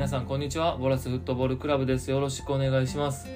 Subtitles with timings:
[0.00, 0.78] 皆さんこんにちは。
[0.78, 2.10] ボラスフットボールクラブです。
[2.10, 3.28] よろしくお願いします。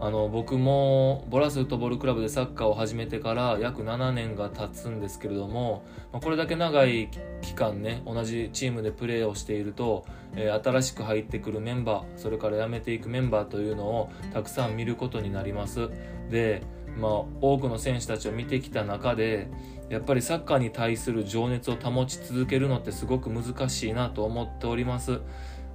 [0.00, 7.10] あの僕もボラスフットボールクラブでサッカーを始めてから約7年が経つんですけれどもこれだけ長い
[7.42, 15.90] 期間ね同じチームでプレーをしていると、え、新しく入ってくるメンバーそれから辞めていくメンバーというのをたくさん見ることになります。
[16.30, 16.62] で
[16.96, 17.10] まあ、
[17.40, 19.48] 多くの選手たちを見てきた中で
[19.90, 25.20] やっぱりサッカーに対する情熱を保ち続けるのってすごく難しいなと思っております。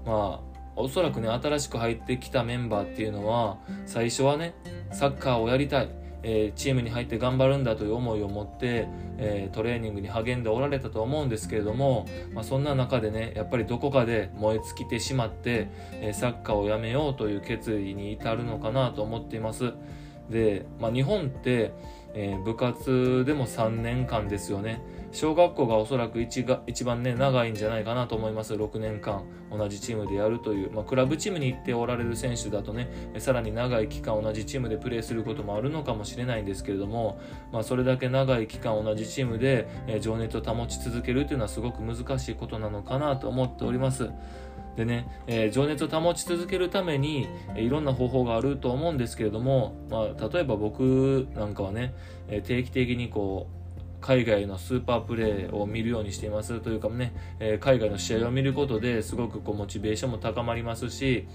[0.05, 4.55] まあおそらくね新しく入ってきたメンバーっていうのは最初はね
[4.91, 5.89] サッカーをやりたい、
[6.23, 19.73] えー、チームに入って頑張るんだという思いを持って、えー、トレーニングに励んでおられたと思うんですけれども、まあ、そんな中でねやっぱりどこかで燃え尽きてしまって、えー、サッカーをやめようという決意に至るのかなと思っています。
[20.30, 21.73] で、まあ、日本って、
[22.13, 24.81] えー、部活でも3年間ですよね
[25.12, 37.19] 小学校がおそらく一が一番ね長いんじゃないかなと思います6年間同じチームでやるという、まあ、クラブチームに行っておられる選手だとねさらに長い期間同じチームでプレーすることもあるのかもしれないんですけれども、
[37.52, 44.09] まあ、それだけ長い期間同じチームで、え、情熱を保ち続けるというのはすごく難しいことなのかなと思っております。
[44.80, 51.94] でね、えー、情熱を保ち続けるために、え、いろんな方法があると思うんですけれども、まあ、例えば僕なんかはね、
[52.30, 61.27] え、定期的にこう海外のスーパープレーを見るようにしていますというかね、えー、海外の試合を見ることですごくこうモチベーションも高まりますし、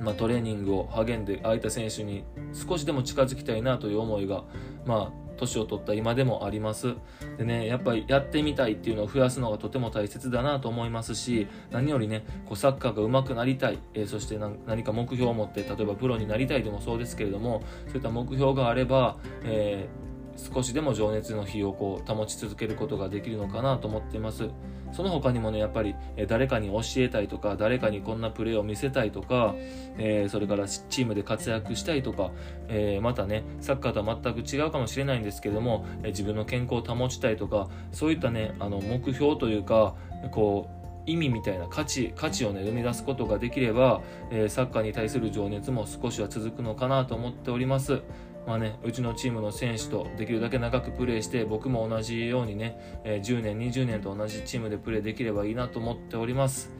[0.00, 4.42] まあ、トレーニングを励んでああいた選手に少しでも近づきたいなという思いが、
[4.84, 6.94] まあ、年を取った今でもあります。
[7.38, 20.09] でねやっぱりやってみたいっていうのを増やすのがとても大切だなと思いますし何よりねこうサッカーが上手くなりたい、えー、そして何か目標を持って例えばプロになりたいでもそうですけれどもそういった目標があれば、えー
[20.52, 24.48] 少しでも情熱の火をこう保ち続けることができるのかなと思っています。
[24.92, 25.94] その他にもねやっぱり、
[26.26, 29.54] 誰かに教えたいとか誰かにこんなプレーを見せたいとか、
[29.98, 32.32] えー、それからチームで活躍したいとか、
[32.68, 39.94] えー、またねサッカーとは全く違うかもしれないんですけども、自分の健康を保ちたいとかそういったねあの目標というか
[40.32, 48.02] こう意味みたいな価値価値をね生み出すことができれば、えー、サッカーに対する情熱も少しは続くのかなと思っております。
[48.46, 56.72] まあね、うちのチームの選手とできるだけ長くプレーして僕も同じようにね、えー、10年20年と同じチームでプレーできればいいなと思っております。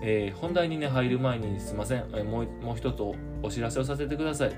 [0.00, 3.02] えー、本題にね入る前にすいません、えー、もうもう一つ
[3.42, 4.52] お知らせをさせてください、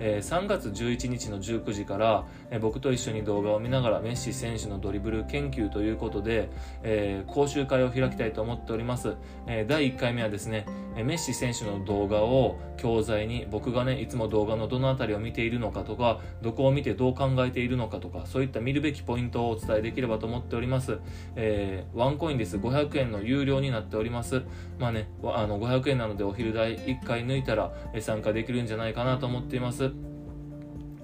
[0.00, 6.48] えー、3月11日の19時から、え僕と一緒に動画を見ながらメッシ選手のドリブル研究ということで、
[6.82, 9.14] え講習会を開きたいと思っております、
[9.46, 10.66] え第1回目はですね
[10.96, 20.98] えメッシ選手の動画を教材に僕がねいつも動画のどの辺りを見ているのかとかどこを見てどう考えているのかとかそういった見るべきポイントをお伝えできればと思っております、
[21.36, 22.56] えワンコインです。
[22.56, 24.42] 500円の有料になっております。
[24.78, 29.92] まあねあの500円なのでお昼代1回抜いたら参加できるんじゃないかなと思っています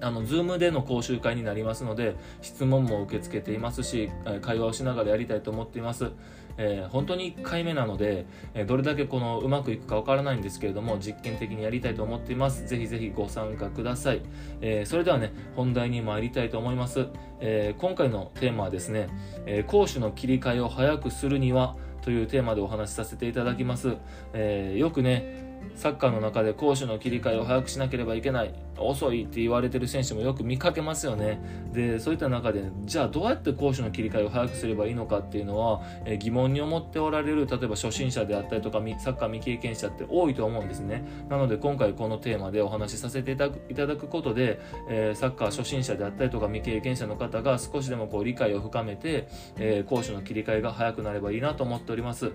[0.03, 4.09] あの、ズームでの講習会になりますので、質問も受け付けていますし、
[4.41, 6.11] 会話をしながらやりたいと思っています。
[6.57, 12.67] えー、本当に1回目なので、えどれだけこのうまくいくかわからないんですけれども、実験的にやりたいと思っています。
[12.67, 14.21] ぜひぜひご参加ください。
[14.61, 17.07] えー、それではね、本題に参りたいと思います。
[17.39, 19.07] えー、今回のテーマはですね、
[19.45, 23.95] え攻守の切り替えを早くするには、というテーマでお話しさせていただきます。
[24.33, 28.53] えよくね、サッカーの中で攻守の切り替えを早くしなければいけない。
[28.77, 31.39] 遅いって言われてる選手もよく見かけますよね。
[31.71, 41.05] でそういった中でじゃあどうやって攻守の切り替えを早くすればいいのかっていうのは、え疑問に思っておられる例えば初心者であったりとかサッカー未経験者って多いと思うんですね。
[41.29, 43.49] なので今回このテーマでお話しさせていた
[43.87, 44.59] だくことで、
[44.89, 52.31] え、サッカー初心者であったりとか未経験者の方が少しでもこう理解を深めて、えー、攻守の切り替えが早くなればいいなと思っております。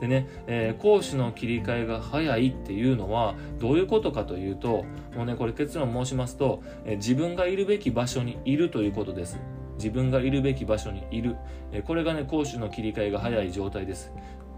[0.00, 4.84] でね、えー、攻守の切り替えが早いっていうのはどういうことかというと
[5.14, 9.38] もうねこれ結論申しますと、えー、自分がいるべき場所にいるということです。
[9.76, 11.36] 自分がいるべき場所にいる、
[11.72, 14.12] えー、これがね攻守の切り替えが早い状態です。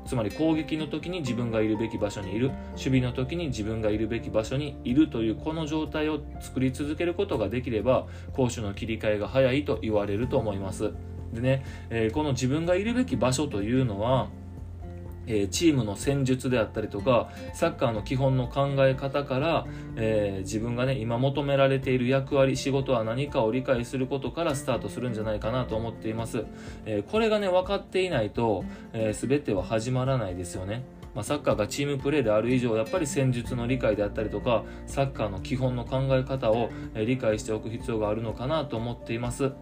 [0.05, 2.50] つまり攻撃の時に自分がいるべき場所にいる。
[2.73, 10.93] 守備の時に自分がいるべき場所にいるというこの状態を作り続けることができれば攻守の切り替えが早いと言われると思います。
[11.33, 14.29] でね、えー、この自分がいるべき場所というのは
[15.27, 19.67] えー、チームの戦術であったりとかサッカーの基本の考え方から、
[19.97, 26.45] えー、自分がね今求められている役割仕事は何かを理解することからスタートするんじゃないかなと思っています、
[26.87, 30.83] えー、これがね分かっていないと、えー、全ては始まらないですよね。
[31.15, 39.53] まあ、サッカーがチームプレーである以上やっぱり戦術の理解であったりとかサッカーの基本の考え方を理解しておく必要があるのかなと思っています、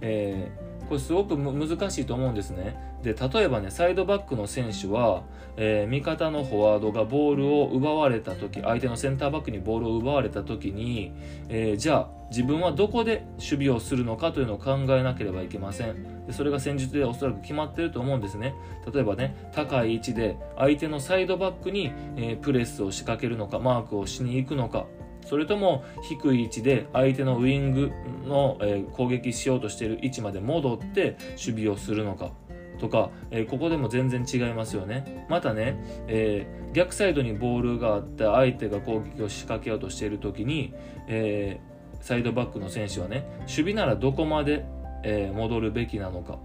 [0.00, 2.76] えーこれすごく難しいと思うんですね。
[3.02, 5.22] で例えばねサイドバックの選手は、
[5.56, 11.12] えー、味方のフォワードがボールを奪われた時相手のセンターバックにボールを奪われた時に、
[11.48, 16.26] えー、じゃあ自分はどこで守備をするのかというのを考えなければいけません。
[16.26, 18.54] でそれが戦術でおそらく決まっていると思うんですね。
[18.92, 24.86] 例えばね高い位置で相手のサイドバックに、えー、プレスを仕掛けるのかマークをしに行くのか。
[25.24, 27.92] それとも低い位置で相手のウイング
[28.26, 32.30] の、え攻撃しようとしている位置まで戻って守備をするのか
[32.78, 35.26] とか、えここでも全然違いますよね。
[35.28, 35.76] またね、
[36.06, 40.74] えー、逆サイドにボールがあって相手が攻撃を仕掛けようとしている時に、
[41.08, 44.64] えー、サイドバックの選手はね守備ならどこまで、
[45.06, 46.38] え戻るべきなのか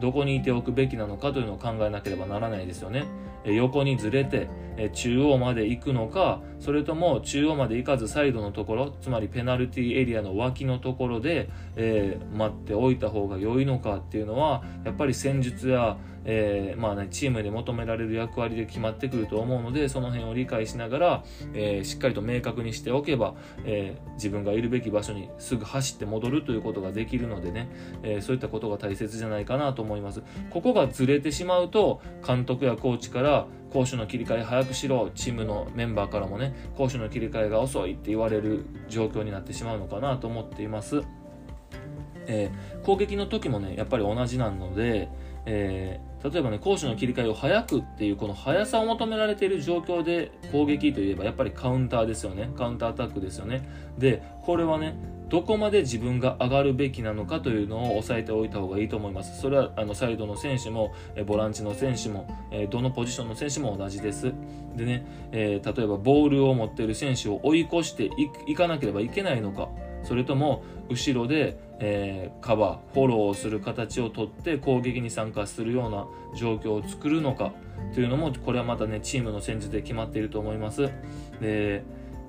[0.00, 3.06] どこにいておくべきなのかというのを考えなければならないですよね。
[3.44, 4.48] 横にずれて
[4.94, 23.34] 中央まで行くのかそれとも中央まで行かずサイドのところつまりペナルティーエリアの脇のところで、えー、待っておいた方が良いのかっていうのはやっぱり戦術やえー、まあね、チームで求められる役割で決まってくると思うのでその辺を理解しながら、えー、しっかりと明確にしておけば、
[23.64, 27.68] えー、自分がいるべき場所にすぐ走って戻るということができるのでね、
[28.02, 41.02] えそういったことが大切じゃないかなと思いますここがずれてしまうと監督やコーチから攻守の切り替え早くしろチームのメンバーからもね攻守の切り替えが遅いって言われる状況になってしまうのかなと思っています。
[42.26, 45.08] えー、攻撃の時もねやっぱり同じなので、
[45.44, 52.50] えー、例えばね攻守の切り替えを早くっていうこの速さを求められている状況で攻撃といえばやっぱりカウンターですよね。
[52.56, 53.68] カウンターアタックですよね。
[53.98, 54.96] でこれはね
[55.28, 59.38] どこまで自分が上がるべきなのかというのを押さえておいた方がいいと思います。
[59.40, 64.32] それはあのサイドの選手もえボランチの選手もえどのポジションの選手も同じです。
[64.76, 68.10] でね、えー、例えばボールを持っている選手を追い越して
[68.46, 69.68] いかなければいけないのか。
[70.04, 76.06] それとも後ろで、えー、カバーフォローをする形をとって攻撃に参加するような
[76.38, 77.52] 状況を作るのか
[77.94, 80.90] というのもこれはまたねチームの戦術で決まっていると思います。
[81.40, 81.82] で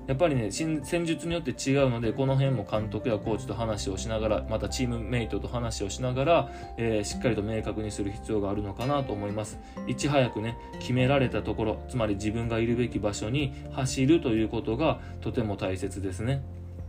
[0.06, 9.58] やっぱりね戦術によって違うのでこの辺も監督やコーチと話をしながらまたチームメイトと話をしながら、えー、しっかりと明確にする必要があるのかなと思います。
[9.88, 16.40] いち早くね決められたところつまり自分がいるべき場所に走るということがとても大切ですね、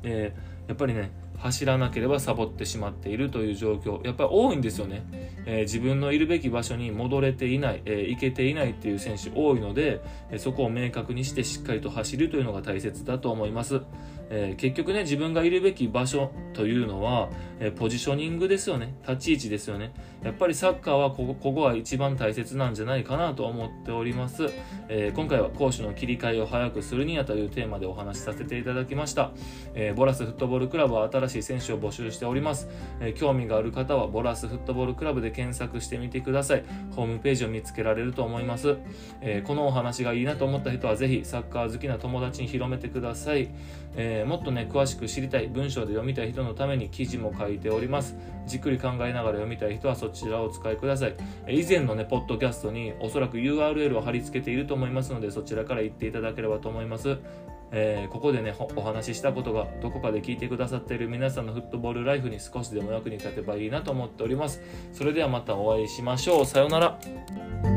[0.04, 4.04] えー、やっぱりね走らなければサボってしまっているという状況。
[4.06, 5.04] やっぱり多いんですよね、
[5.46, 13.82] えー、自分のいるべき場所に戻れていない、えー、行けていないっていう選手多いので、えそこを明確にしてしっかりと走るというのが大切だと思います、
[14.30, 17.30] えー、結局ね自分がいるべき場所というのは、
[17.60, 18.96] えポジショニングですよね。
[19.08, 19.94] 立ち位置ですよね。
[20.28, 24.50] やっぱりサッカーはここここは一番大切なんじゃないかなと思っております、
[24.90, 29.32] え今回は攻守の切り替えを早くするにはというテーマでお話しさせていただきました、
[29.74, 32.68] えボラスフットボールクラブは新しい選手を募集しております、
[33.00, 36.66] え興味がある方はボラスフットボールクラブで検索してみてください。
[36.94, 38.76] ホームページを見つけられると思います、
[39.22, 43.50] えこのお話がいいなと思った人はぜひサッカー好きな友達に広めてください、
[43.96, 48.18] え、もっとね詳しく知りたい文章で読みたい人のために記事も書いております。
[48.46, 51.16] じっくり考えながら読みたい人はそっちちらをお使いください。
[51.48, 57.18] 以前のねポッドキャストにおそらく URL を貼り付けていると思いますのでそちらから行っていただければと思います。
[57.72, 64.62] えー、ここでねお話ししたことがどこかで聞いてくださっている皆さんのフットボールライフに少しでも役に立てばいいなと思っております。
[64.94, 66.46] それではまたお会いしましょう。
[66.46, 67.77] さようなら。